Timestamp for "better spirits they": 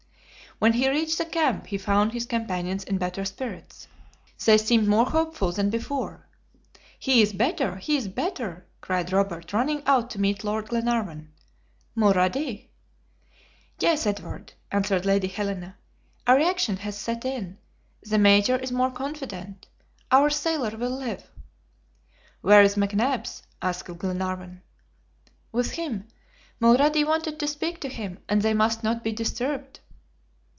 2.99-4.59